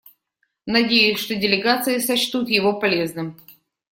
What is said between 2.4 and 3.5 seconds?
его полезным.